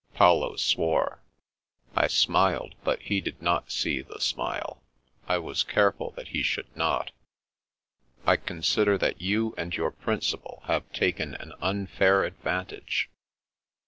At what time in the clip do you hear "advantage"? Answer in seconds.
12.23-13.11